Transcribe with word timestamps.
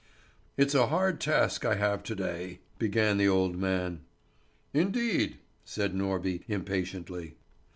"It's 0.57 0.73
a 0.73 0.87
hard 0.87 1.21
task 1.21 1.63
I 1.63 1.75
have 1.75 2.01
to 2.05 2.15
day," 2.15 2.61
began 2.79 3.19
the 3.19 3.27
old 3.27 3.55
man. 3.55 3.99
"Indeed?" 4.73 5.37
said 5.63 5.93
Norby 5.93 6.41
impatiently. 6.47 7.35